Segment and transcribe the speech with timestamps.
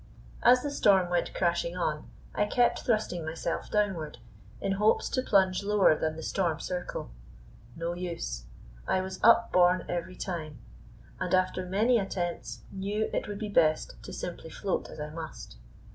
[0.41, 4.17] As the storm went crashing on, I kept thrusting myself downward,
[4.59, 7.11] in hopes to plunge lower than the storm circle.
[7.75, 8.45] No use.
[8.87, 10.57] I was upborne every time,
[11.19, 15.57] and after many attempts knew it would be best to simply float as I must.